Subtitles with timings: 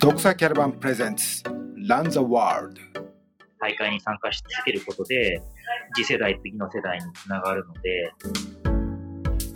[0.00, 1.42] ドクサキャラバンプレゼンツ
[1.86, 2.80] Run the World
[3.60, 5.42] 大会に参加し続けることで、
[5.94, 8.10] 次世代、次の世代につながるので、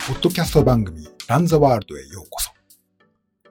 [0.07, 2.51] ポッドキャスト番組 Run the World へようこそ。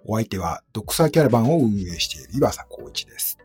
[0.05, 3.39] お相手はドクサーキャラバンを運営している岩佐光一です。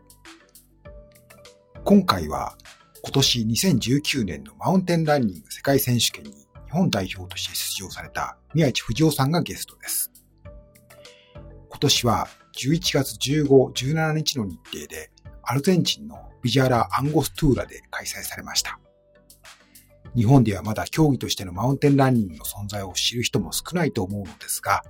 [1.82, 2.56] 今回は
[3.02, 10.12] 今年2019年のマウンテンランニング世界選手権に日本代表として出場された宮市藤夫さんがゲストです。
[11.68, 15.10] 今年は11月15、17日の日程で
[15.42, 18.78] アルゼンチンのビジャラ・アンゴストゥーラで開催されました。
[20.16, 24.82] 日本ではまだ競技としてのマウンテンランニングの存在を知る人も少ないと思うのですが、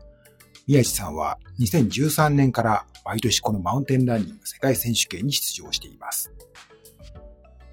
[0.66, 6.32] 宮地さんは2013年から毎年このマウンテンランニング世界選手権に出場しています。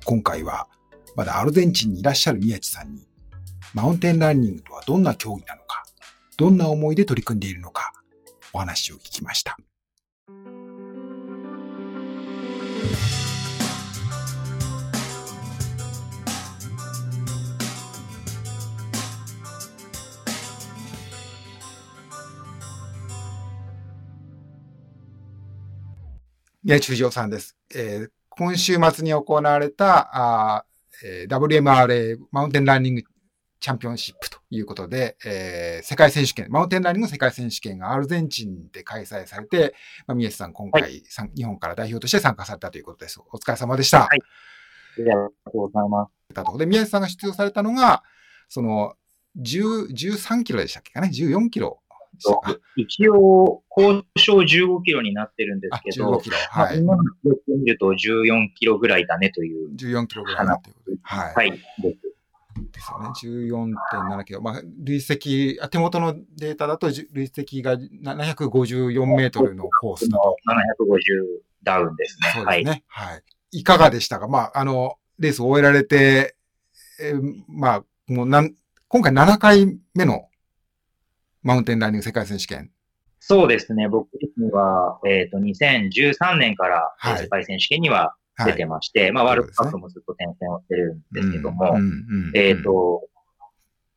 [0.04, 0.68] 今回は
[1.16, 3.08] まだアルゼンチンにいらっしゃる宮地さんに、
[3.74, 5.84] マウンテンランニングとはどんな競技なのか、
[6.38, 7.94] どんな思いで取り組んでいるのか、
[8.54, 9.58] お話を聞きました。
[26.68, 27.55] 宮地藤夫さんです。
[27.73, 30.10] えー今週末に行われた
[30.57, 33.04] あー、えー WMRA マウンテンランニング
[33.62, 39.76] チャンピオンシップということで、えー世界選手権、マウンテンランニング世界選手権がアルゼンチンで開催されて、
[40.07, 43.21] まあ、宮地さん今回、さん日本から代表として参加されたということです。
[43.31, 43.99] お疲れ様でした。
[43.99, 44.20] はい
[44.98, 46.34] ありがとうございます。
[46.35, 48.04] たところで、宮地さんが出場されたのが、
[48.49, 48.96] その、
[49.40, 51.79] 10 13キロでしたっけかね ?14 キロ
[52.76, 56.37] 一応、交渉15キロになってるんですあ、けど、15キロ。
[56.55, 56.79] まあはい。
[56.79, 60.98] 今の記録を見ると14キロぐらいだねという、14キロぐらいだということで。
[61.04, 61.34] はい。
[61.35, 61.57] はい、で
[62.79, 62.91] す。
[62.91, 63.54] よね。
[63.54, 64.41] 14.7キロ。
[64.41, 70.35] まあ、累積、あ手元のデータだと、累積が754メートルのコースだと。
[70.79, 72.29] 750ダウンですね。
[72.29, 72.57] はい。
[72.57, 72.84] そうですね。
[72.88, 73.24] はい。
[73.52, 74.28] いかがでしたか？
[74.28, 76.36] まあ、あの、レースを終えられて、
[77.00, 78.53] えーまあ、もうなん、
[78.88, 80.27] 今回7回目の
[81.44, 82.72] マウンテンランニング世界選手権。
[83.20, 83.90] そうですね。
[83.90, 84.08] 僕
[84.52, 88.52] は、えっ、と、2013年から世界選手権にははい。
[88.52, 91.80] 出てまして、まあ、ワールドカッそプもずっと転戦をしてるんですけども、
[92.36, 93.02] えっ、と、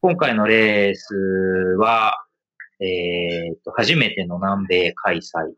[0.01, 1.15] 今回のレース
[1.78, 2.15] は、
[2.81, 5.53] えっ、と、初めての南米開催。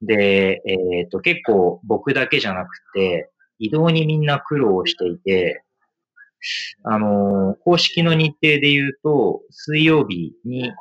[0.00, 5.64] で、えっ、と、結構僕だけじゃなくて、移動にみんな苦労していて、
[6.84, 10.72] あの公式の日程で言うと、水曜日に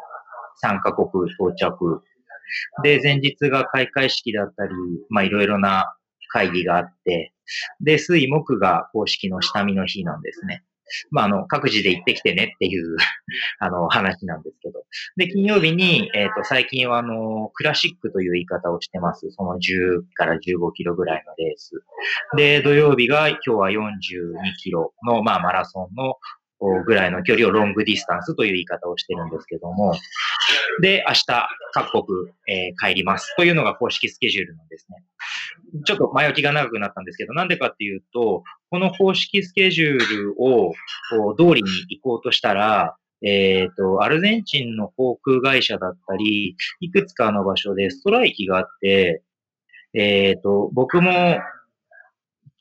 [0.64, 2.02] 3カ国到着。
[2.84, 4.72] で、前日が開会式だったり、
[5.10, 5.96] まあいろいろな
[6.30, 7.34] 会議があって、
[7.80, 10.64] で、水木が公式の下見の日なんですね。
[11.12, 12.96] まあ、あの、各自で行ってきてねっていう
[13.60, 14.84] あの、話なんですけど。
[15.18, 19.30] で、金曜日に、えっ、と、最近は、あの、クラシックという言い方をしてます。
[19.32, 21.84] その10から15キロぐらいのレース。
[22.36, 26.16] で、土曜日が、今日は42キロの、まあ、マラソンの、
[26.86, 29.94] ぐらいの距離をロングディスタンスという言い方をしてるんですけども。
[30.82, 31.26] で、明日、
[31.74, 32.06] 各国、
[32.48, 33.36] えー帰ります。
[33.36, 35.04] というのが公式スケジュールなんですね。
[35.86, 40.74] ちょっと前置きが長くなったんですけど、なんでかっていうと、この公式スケジュールを
[41.38, 49.24] 通りに行こうとしたら、えっ、と、アルゼンチンの航空会社だったり、いくつかの場所でストライキがあって、
[49.94, 51.40] えっ、と、僕も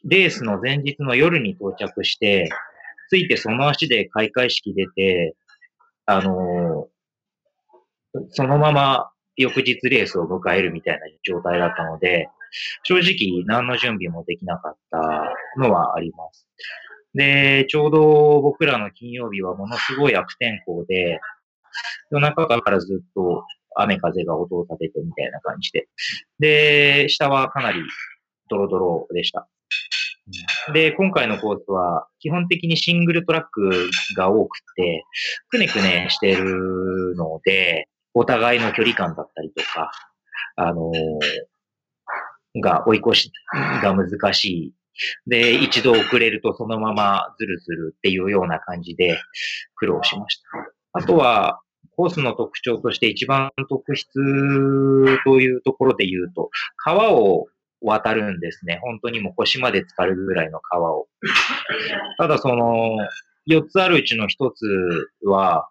[0.05, 2.49] レースの前日の夜に到着して、
[3.09, 5.34] ついてその足で開会式出て、
[6.06, 6.88] あの
[8.31, 12.28] そのまま翌日レースを迎えるみたいな状態だったので、
[12.83, 15.01] 正直何の準備もできなかった
[15.59, 16.49] のはあります。
[17.15, 21.21] で、ちょうど僕らの金曜日はものすごい悪天候で、
[22.11, 23.45] 夜中からずっと
[23.77, 25.89] 雨風が音を立ててみたいな感じで。
[26.39, 27.81] で、下はかなり
[28.51, 29.49] ドロドロでした。
[30.73, 35.05] で、今回のコースは基本的にシングルトラックが多くて、
[35.49, 39.91] くねくねしてるので、お互いの距離感だったりとか、
[40.57, 41.19] あのー
[42.61, 43.33] が追い越し
[43.83, 44.75] が難しい。
[45.27, 49.19] で、一度遅れるとそのままズルズルっていうような感じで
[49.75, 50.45] 苦労しました。
[50.93, 51.61] あとは、
[51.97, 57.47] コースの特徴として一番特筆というところで言うと、川を
[57.81, 58.81] 渡るんですね。
[58.83, 61.07] 本当にもう腰まで浸かるぐらいの川を。
[62.19, 62.97] ただその、
[63.49, 65.69] 4つあるうちの1つは、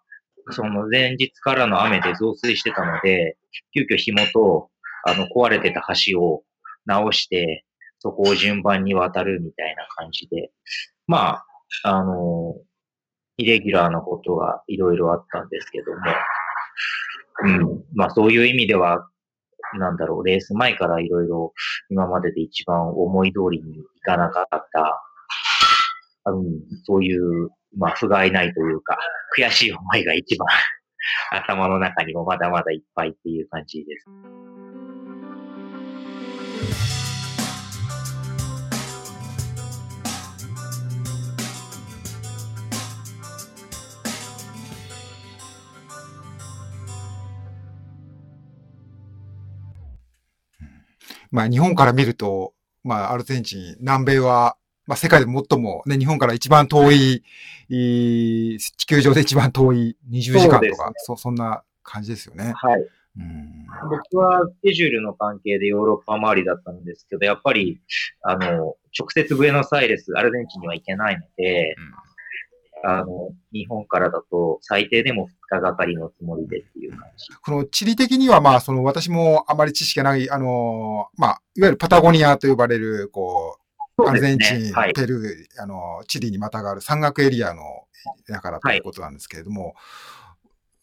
[0.50, 3.36] その前日からの雨で増水してたので、
[3.74, 4.70] 急遽紐と、
[5.04, 6.44] あの、壊れてた橋を
[6.86, 7.64] 直して、
[7.98, 10.50] そこを順番に渡るみたいな感じで、
[11.06, 11.42] ま
[11.82, 12.54] あ、あの、
[13.36, 15.98] イレギュラーなことがいろいろあったんですけども、
[17.44, 19.08] うん、まあそういう意味では、
[19.78, 21.52] なんだろう、レース前からいろいろ
[21.90, 28.96] 今までで一番思い通りにいかなかった、うん、そういう、まあ、不甲斐ないというか、
[29.36, 30.46] 悔しい思いが一番
[31.32, 34.06] 頭の中にもまだまだいっぱいっていう感じです。
[51.34, 54.56] まあ日本から見ると、まあアルゼンチン、南米は、
[54.86, 57.24] まあ世界で最もね、日本から一番遠い、
[57.68, 62.52] 地球上で一番遠い20時間とか、そ、ね、そんな感じですよね。
[62.54, 62.86] はい。
[63.18, 63.66] うん。
[63.90, 67.80] 僕はスケジュールの関係でヨーロッパ周りだったんですけど、やっぱり、
[68.22, 72.04] あの、直接ブエノスアイレス、アルゼンチンには行けないので、うん。
[72.86, 77.34] あの、日本からだと最低でも2日がかりのつもりでっていう感じ。
[77.42, 83.56] この地理的にはまあ、その私もあまり知識がない、あの、まあ、いわゆるパタゴニアと呼ばれる、こ
[83.96, 87.62] う、うね、アルゼンチン、はい、ペルー、あの、チリにまたがる山岳エリアの、
[88.28, 89.74] だからということなんですけれども、はい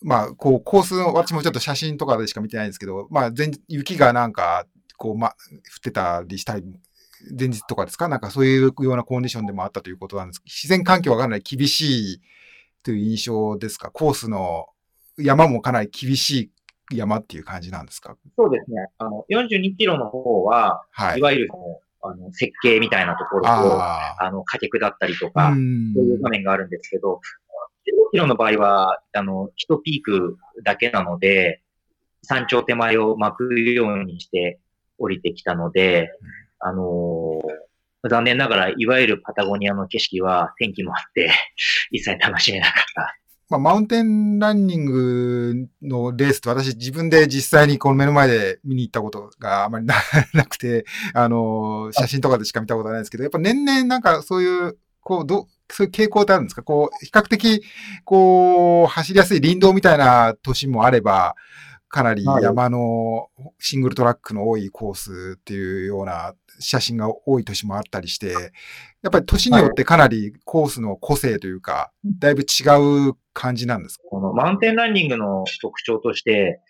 [0.03, 4.65] まあ、こう、コースの、私もちょっと写真とかでしか見てないんですけど、まあ、全、雪がなんか、
[4.98, 5.33] こう、ま、降っ
[5.83, 6.63] てたりしたり
[7.38, 8.07] 前日とかですか？
[8.07, 10.42] なんかそういうようなコンディションでもあったということなんです。
[10.45, 12.21] 自然環境はかなり厳しい
[12.83, 13.89] という印象ですか？
[13.92, 14.68] コースの
[15.18, 16.51] 山もかなり厳し
[16.92, 18.15] い山っていう感じなんですか？
[18.38, 18.88] そうですね。
[19.00, 21.50] あの、42キロの方は、はい、いわゆる
[22.04, 27.21] あの、設計みたいなところと、あの、加脚だったりとか、そういう場面があるんですけど、15
[28.11, 31.61] キロの場合は、あの、1ピークだけなので、
[32.23, 34.59] 山頂手前を巻くようにして
[34.97, 36.11] 降りてきたので、
[36.59, 41.31] あのー、残念ながら、いわゆるパタゴニアの景色は天気もあって、
[41.91, 43.17] 一切楽しめなかった。
[43.49, 49.95] まあ、マウンテンランニングのレースと私自分で実際にこの目の前で見に行ったことがあまりな
[50.47, 56.63] くて、あのー、写真とかでしか見たことないですけど、やっぱ年々なんかそういう、こう、ど、そういう傾向ってあるんですか？
[56.63, 57.63] こう、比較的、
[58.03, 61.35] こう、走りやすい林道みたいな年もあれば、
[61.94, 63.27] かなり山の
[63.59, 68.31] シングルトラックの多いコースっていうような写真が多い年もあったりして、
[69.01, 74.03] やっぱり年によってかなりコースの個性というか、だいぶ違う感じなんですか？
[74.09, 76.62] このマウンテンランニングの特徴として、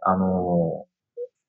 [0.00, 0.86] あの、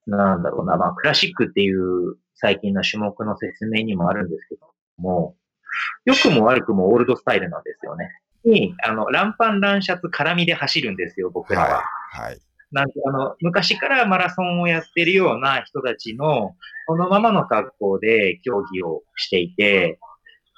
[0.07, 4.65] なんだろうな、まあクラシックっていう最近の種目の説明にもあるんですけど
[4.97, 5.35] も、
[6.05, 8.09] 良くも悪くもオールドスタイルなんですよね。
[8.45, 11.67] に、あの、ランパン、ランシャツ、絡みで走るんですよ、僕らは。
[11.67, 12.25] はい。
[12.25, 12.39] はい
[12.71, 16.55] なんあの、昔からマラソンをやってるような人たちの、
[16.87, 19.99] そのままの格好で競技をしていて、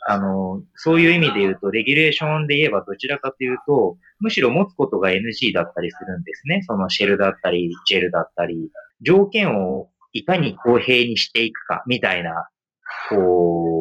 [0.07, 6.63] あの、そういう意味で言うと、レギュレーションで言えばどちらかというと、むしろ持つことが NG だったりするんですね。
[6.67, 8.71] そのシェルだったり、ジェルだったり、
[9.01, 12.49] 条件をいかに公平にしていくか、みたいな、
[13.09, 13.80] こう、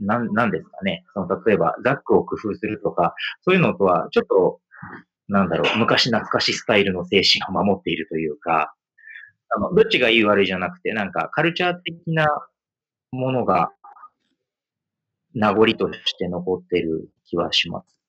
[0.00, 1.04] なん、なんですかね。
[1.14, 4.60] その、例えば、ザックを工夫するとか、そういうのとは、ちょっと
[5.28, 8.74] なんだろう、昔懐かしスタイルの精神を守っているというか、
[9.56, 12.28] あの、どっちがいい悪いじゃなくて、なんかカルチャー的な
[13.12, 13.72] ものが
[15.34, 18.05] 名残として残ってる気はします。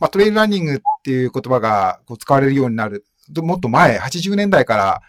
[0.00, 3.04] まあ、トレイルランニングっていう言葉がこう使われるようになる、
[3.36, 5.02] もっと前、80年代から、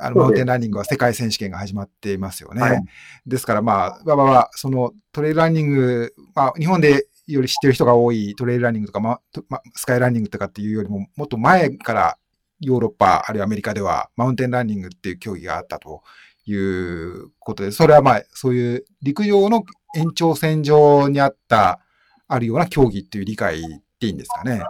[0.00, 2.60] あの、マウンテンランニングは世界選手権が始まっていますよね。
[2.60, 2.84] はい、
[3.26, 12.18] ですからまあ、わわわ、そのトレイルランニング、まあ、日本でより知ってる人が多いトレイルランニングとか、ま、ま、スカイランニングとかっていうよりも、もっと前から
[12.60, 16.02] ヨーロッパ、あるいはアメリカでは、マウンテンランニングっていう競技があったと
[16.46, 19.64] いうことで、それはまあ、そういう陸上の
[19.96, 21.80] 延長線上にあった、
[22.26, 23.62] あるような競技っていう理解
[24.04, 24.62] ていいんですかね？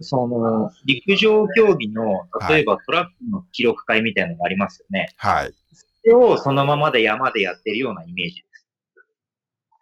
[0.00, 5.08] その、陸上競技の、例えばトラックの記録会みたいなのがありますよね。
[5.16, 5.52] はい。
[5.72, 8.66] それをそのままで山でやってるようなイメージです。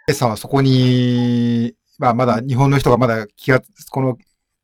[0.09, 4.17] エさんはそこに、まあまだ日本の人がまだ気が、この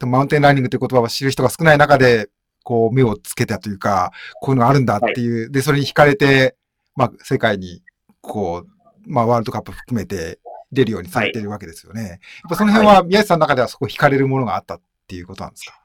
[0.06, 2.30] マウンテンランニングという言葉を知る人が少ない中で、
[2.64, 6.56] こう目をつけたというか、こういうのがあるんだっていう、はい、で、それに惹かれて、
[6.96, 7.82] まあ世界に、
[8.22, 8.68] こう、
[9.06, 10.38] まあワールドカップ含めて
[10.72, 12.00] 出るようにされてるわけですよね。
[12.00, 15.78] はい、やっぱその辺は宮地さんの中ではそこ惹かれるものがあったっていうことなんですか？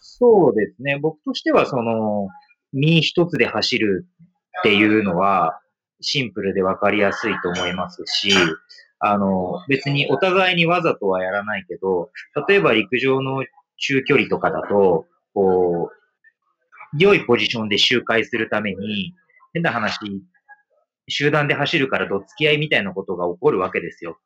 [0.00, 0.98] そうですね。
[0.98, 2.28] 僕としてはその、
[2.72, 4.06] 身一つで走る
[4.60, 5.60] っていうのは、
[6.00, 8.30] シンプルでわかりやすいと思いますし、
[8.98, 12.10] あの、別にお互いにわざとはやらないけど、
[12.48, 13.44] 例えば陸上の
[13.78, 19.14] 中距離とかだと、こう、良いポジションで周回するために、
[19.52, 19.98] 変な話、
[21.08, 24.18] 集団で走るからどっつき合いみたいなことが起こるわけですよ。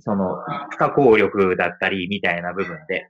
[0.00, 0.36] その、
[0.70, 3.08] 不可抗力だったりみたいな部分で。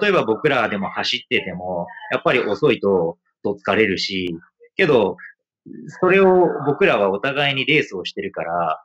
[0.00, 4.36] 例えば僕らでも走ってても、やっぱり遅いとどつかれるし、
[4.76, 5.16] けど、
[6.00, 8.84] それを僕らはお互いにレースをしてるから、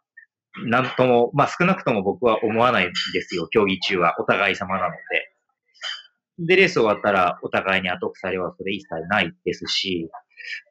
[0.66, 4.16] なんとも、まあ少なくとも僕は思わないんですよ、競技中は。
[4.20, 4.92] お互い様なの
[6.40, 6.46] で。
[6.46, 10.10] で、レース終わったらお互いに後腐れはそれ一切ないですし、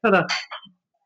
[0.03, 0.27] ただ、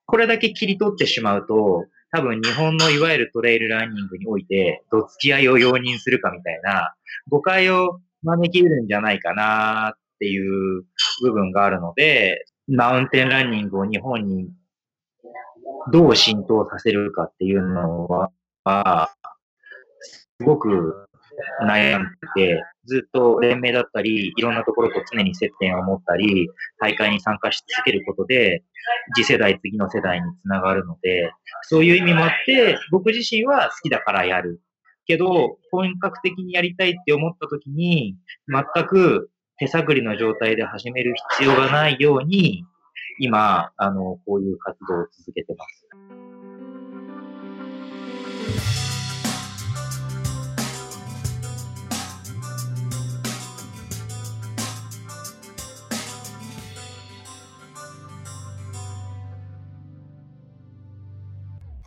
[0.07, 6.95] これだけ切り取ってしまうと、多分日本のいわゆるトレイルランニングにおいて、どつき合いを容認するかみたいな
[7.29, 10.85] 誤解を招き得るんじゃないかなっていう
[11.23, 14.49] 部分があるので、マウンテンランニングを日本に
[15.93, 19.11] どう浸透させるかっていうのは、
[20.01, 21.09] すごく
[21.67, 26.49] 悩んで、ずっと連盟だったり、いろんなところと常に接点を持ったり、
[26.81, 28.63] 大会に参加し続けることで、
[29.17, 34.61] 次世代、次の世代につながるので、そういう意味もあって、僕自身は好きだからやる。
[35.07, 38.17] けど、本格的にやりたいって思った時に、
[38.49, 42.65] 全く手探りの状態で始める必要がないように、
[43.19, 46.26] 今、あの、こういう活動を続けてます。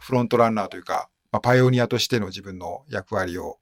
[0.10, 3.60] フロントランナーというか、まあ、パイオニアとしての自分の役割を、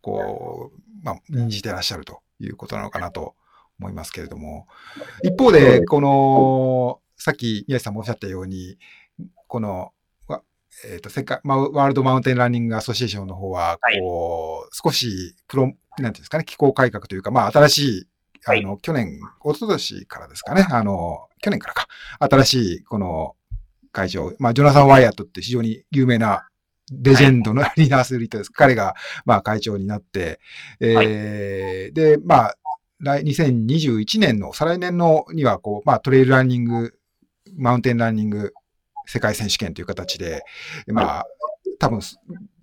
[0.00, 3.36] こう、まあ、任じてらっしゃるということなのかなと
[3.78, 4.66] 思いますけれども、
[5.22, 8.76] 一方で、この、さっき宮地さんもおっしゃったように、
[9.46, 9.92] この、
[10.84, 18.08] えっ、ー、と、世界、まあ、ワールドマウンテンランニングアソシエーションの方は、こう、はい、少し、プロ、なんていうんですかね、気候改革というか、まあ、新しい、
[18.46, 21.86] あの、はい、去年、一昨年からですかね、あの、去年からか、
[22.18, 23.36] 新しい、この、
[23.98, 26.48] 会長、まあ、ジョナサン・ワイヤットって非常に有名な
[26.92, 28.50] レジェンドのアリーナアスリートです。
[28.50, 30.40] 彼が、まあ、会長になって、
[30.80, 32.54] えー、で、まあ、
[33.00, 36.94] 来、2021年の、再来年のには、こう、まあ、トレイルランニング、
[37.56, 38.52] マウンテンランニング
[39.06, 40.42] 世界選手権という形で、
[40.86, 41.26] まあ、
[41.78, 42.00] 多分、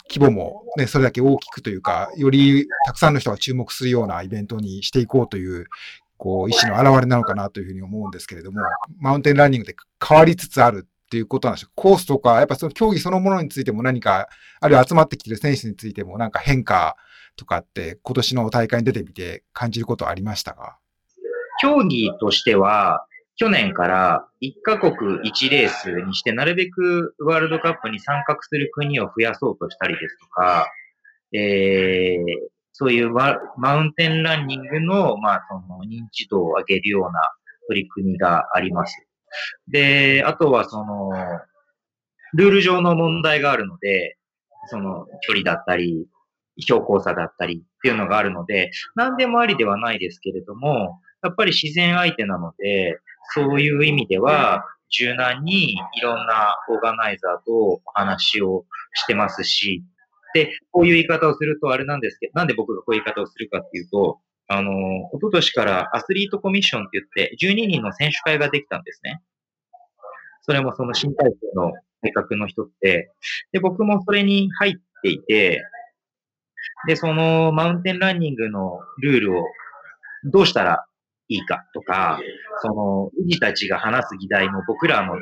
[0.08, 5.66] 規模もね、それだけ大きくというか、よりたくさんの人が注目するようなイベントにしていこうという、
[6.18, 8.62] こう、意思の表れなのかなというふうに思うんですけれども、
[9.00, 11.70] マウンテンランニングで変わりつつあるっていうことなんですよ。
[11.76, 14.28] コースとか、やっぱその競技そのものについても何か、
[14.60, 16.96] あるいは集まってきてる選手についてもなんか変化
[17.36, 20.80] とかって今年の大会に出てみて感じることありましたか？
[21.62, 23.06] 競技としては、
[23.38, 30.70] 去年から1カ国1レースにしてなるべくワールドカップに参画する国を増やそうとしたりですとか、
[31.34, 32.24] えー、
[32.72, 33.38] そういうマ
[33.76, 37.20] ウンテンランニングの、まあ、その認知度を上げるような
[37.68, 39.05] 取り組みがあります。
[39.68, 41.12] で、あとはその、
[42.34, 44.18] ルール上の問題があるので、
[44.68, 46.08] その距離だったり、
[46.60, 53.00] 標高差だったりっていうのがあるので、何でもありではないですけれども、やっぱり自然相手なので、
[53.34, 59.84] そういう意味では、柔軟にいろんなオーガナイザーとお話をしてますし、
[60.34, 64.72] で、こういう言い方をするとあれなんですけど、なんで僕がこういう言い方をするかっていうと、あの、
[65.14, 69.22] 一昨年からアスリートコミッションって言って、12人の選手会ができたんですね。
[70.42, 71.72] それもその新体制の
[72.02, 73.12] 改革の人って、
[73.52, 75.64] で、僕もそれに入っていて、
[76.88, 79.44] で、そのマウンテンランニングのルールを
[80.26, 80.86] どうしたら
[81.28, 82.20] いいかとか、
[82.62, 85.16] その、理事たちが話す議題も僕らの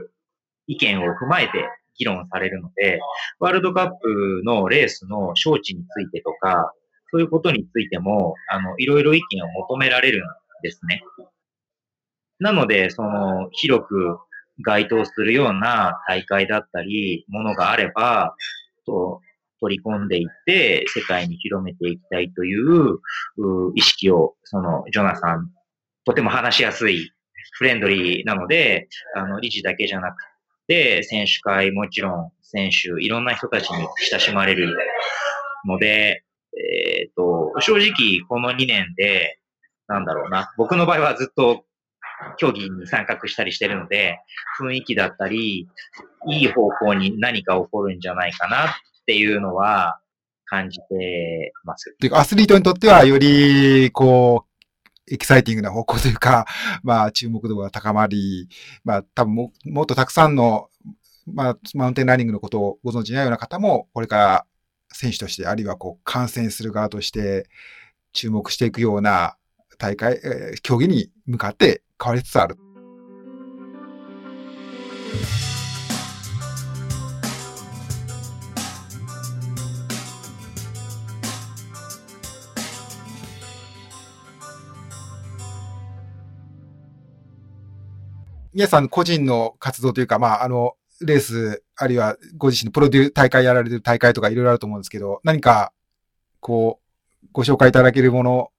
[0.67, 2.99] 意見を踏まえて議論されるので、
[3.39, 6.73] ワールドカップのレースの招致についてとか、
[7.13, 10.25] そういうことについても、あの、いろいろ意見を求められるん
[10.63, 11.03] ですね。
[12.39, 14.17] なので、その、広く
[14.65, 18.35] 該当するような大会だったり、ものがあれば、
[18.87, 19.21] と、
[19.61, 22.97] 取り込んでいって、世界に広めていきたいという
[23.75, 25.51] 意識を、その、ジョナさん、
[26.05, 27.11] とても話しやすい、
[27.51, 30.15] フレンドリーなので、あの、理事だけじゃなく
[30.67, 34.75] て、選手会もちろん、選手、いろんな人たちに親しまれる
[35.65, 36.23] ので、
[36.57, 39.39] えっ、ー、と、正直この2年で、
[39.87, 41.65] なんだろうな、僕の場合はずっと
[42.37, 44.19] 競技に参画したりしてるので、
[44.59, 45.67] 雰囲気だったり、
[46.29, 48.73] いい方向に何か起こるんじゃないかなっ
[49.05, 49.99] ていうのは
[50.45, 51.95] 感じてます。
[51.99, 56.45] ていうか、アスリートにとっては、より、こう、エキサイティングな方向というか、
[56.83, 58.47] まあ、注目度が高まり、
[58.83, 60.69] まあ、多分も、もっとたくさんの、
[61.25, 64.45] まあ、マウンテンランニングのことをご存知ないような方も、これから
[64.93, 67.49] 選手として、あるいはこう、観戦する側として
[68.13, 69.35] 注目していくような
[69.77, 70.19] 大会、
[70.61, 72.57] 競技に向かって変わりつつある。
[88.53, 95.73] 皆さん個人の活動というか、まあ、あの、レース、あるいはご自身のプロデュー大会やられてる大会とかいろいろあると思うんですけど、何か、
[96.39, 96.79] こ
[97.23, 98.51] う、ご紹介いただけるもの、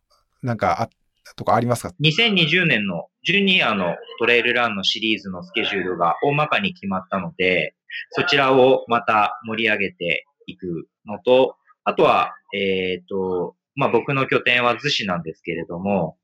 [0.43, 0.91] なんか、あ、
[1.37, 7.75] とかありますか ?2020 年のジュニアのトレイルランのシリーズのスケジュールが大まかに決まったので、
[8.11, 16.17] そちらをまた盛り上げていくのと、あとは、えっ、ー、と、まあ、僕の拠点は逗子なんですけれども、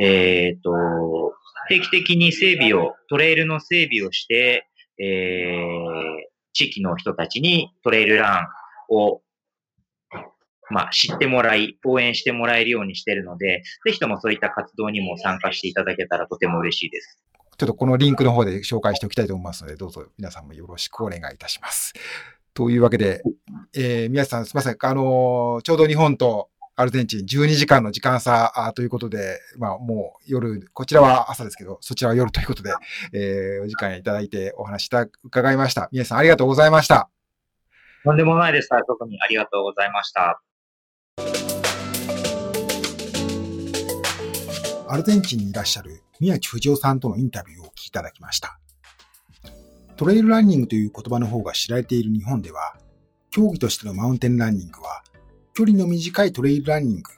[0.00, 0.72] えっ、ー、と、
[1.68, 4.67] 定期的に整備を、トレイルの整備をして、
[4.98, 8.48] えー、地域の人たちにトレイルラ
[8.90, 9.20] ンを、
[10.70, 17.18] まあ、知ってもらい、応援してもらえるようにしてるので、ぜひともそういった活動にも参加していただけたらとても嬉しいです。
[17.56, 21.92] ちょっとこのリンクの方で紹介しておきたいと思いますので、どうぞ皆さんもよろしくお願いいたします。
[22.54, 23.22] というわけで、
[23.74, 24.76] えー、宮さんすみません。
[24.80, 26.50] あのー、ちょうど日本と
[26.80, 32.72] アルゼンチン12時間の時間差ということで、まあもう夜、こちらは朝ですけど、そちらは夜ということで、
[33.12, 35.88] えー、お時間いただいてお話した、伺いました。
[35.90, 37.10] 宮さんありがとうございました。
[38.04, 38.68] とんでもないです。
[38.86, 40.40] 特にありがとうございました。
[44.86, 48.60] アルゼンチンにいらっしゃる宮地藤夫さんとのインタビューをお聞きいただきました。
[49.96, 52.76] トレイルランニングという言葉の方が知られている日本では、
[53.30, 55.02] 競技としてのマウンテンランニングは
[55.58, 57.10] 距離の短いトレイルランニング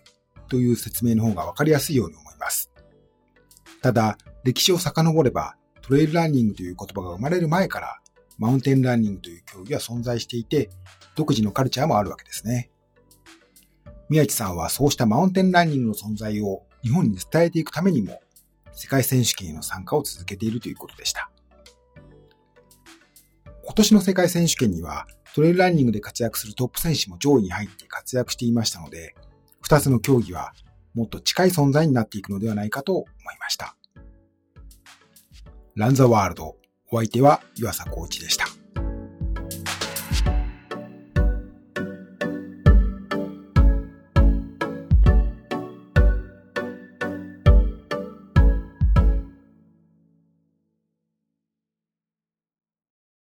[0.49, 2.73] という説明の方がわかりやすいように思います。
[3.83, 7.99] ただ、歴史を遡れば、トレイルランニングという言葉が生まれる前から、
[8.39, 10.71] マウンテンランニングという競技は存在していて、
[11.17, 12.71] 独自のカルチャーもあるわけですね。
[14.09, 18.23] 宮地さんはそうしたマウンテンランニングの存在を日本に伝えていくためにも、
[18.73, 21.31] 世界選手権への参加を続けているということでした。
[23.65, 29.15] 今年の世界選手権には、トレイルランニングで活躍するトップ選手も上位に入って活躍していましたので、
[29.61, 30.53] 二つの競技は
[30.95, 33.07] もっと近い存在になっていくのではないかと思い
[33.39, 33.77] ました。
[35.77, 36.57] ランザワールド、
[36.91, 38.60] お相手は岩佐コーチでした。